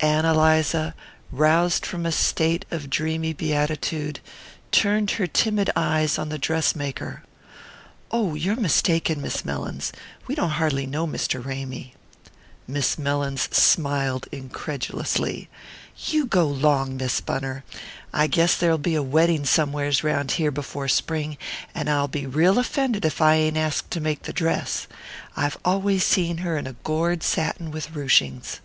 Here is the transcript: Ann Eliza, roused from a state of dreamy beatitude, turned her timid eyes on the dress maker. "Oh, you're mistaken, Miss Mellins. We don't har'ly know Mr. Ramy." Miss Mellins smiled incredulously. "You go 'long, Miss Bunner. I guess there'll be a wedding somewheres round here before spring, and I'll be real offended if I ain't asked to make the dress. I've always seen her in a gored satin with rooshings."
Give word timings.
Ann 0.00 0.26
Eliza, 0.26 0.94
roused 1.32 1.84
from 1.86 2.04
a 2.06 2.12
state 2.12 2.64
of 2.70 2.90
dreamy 2.90 3.32
beatitude, 3.32 4.20
turned 4.70 5.12
her 5.12 5.26
timid 5.26 5.68
eyes 5.74 6.18
on 6.18 6.28
the 6.28 6.38
dress 6.38 6.76
maker. 6.76 7.24
"Oh, 8.12 8.34
you're 8.34 8.54
mistaken, 8.56 9.20
Miss 9.20 9.44
Mellins. 9.44 9.92
We 10.28 10.34
don't 10.34 10.60
har'ly 10.60 10.86
know 10.86 11.06
Mr. 11.08 11.44
Ramy." 11.44 11.94
Miss 12.68 12.98
Mellins 12.98 13.48
smiled 13.56 14.28
incredulously. 14.30 15.48
"You 16.06 16.26
go 16.26 16.46
'long, 16.46 16.96
Miss 16.98 17.20
Bunner. 17.20 17.64
I 18.12 18.26
guess 18.26 18.54
there'll 18.54 18.78
be 18.78 18.94
a 18.94 19.02
wedding 19.02 19.44
somewheres 19.44 20.04
round 20.04 20.32
here 20.32 20.52
before 20.52 20.88
spring, 20.88 21.36
and 21.74 21.90
I'll 21.90 22.08
be 22.08 22.26
real 22.26 22.58
offended 22.58 23.04
if 23.04 23.20
I 23.20 23.36
ain't 23.36 23.56
asked 23.56 23.90
to 23.92 24.00
make 24.00 24.22
the 24.22 24.32
dress. 24.34 24.86
I've 25.36 25.58
always 25.64 26.04
seen 26.04 26.38
her 26.38 26.56
in 26.58 26.66
a 26.66 26.74
gored 26.84 27.22
satin 27.22 27.70
with 27.72 27.92
rooshings." 27.96 28.60